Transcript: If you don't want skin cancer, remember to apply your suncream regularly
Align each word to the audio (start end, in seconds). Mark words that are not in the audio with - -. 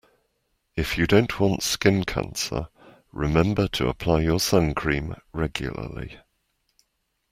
If 0.75 0.97
you 0.97 1.05
don't 1.05 1.39
want 1.39 1.61
skin 1.61 2.05
cancer, 2.05 2.69
remember 3.11 3.67
to 3.67 3.87
apply 3.87 4.21
your 4.21 4.39
suncream 4.39 5.21
regularly 5.31 6.17